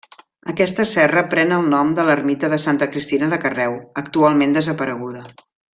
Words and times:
Aquesta 0.51 0.85
serra 0.91 1.23
pren 1.33 1.53
el 1.57 1.69
nom 1.75 1.91
de 1.99 2.07
l'ermita 2.09 2.51
de 2.55 2.59
Santa 2.65 2.89
Cristina 2.95 3.31
de 3.35 3.43
Carreu, 3.47 3.77
actualment 4.05 4.59
desapareguda. 4.61 5.25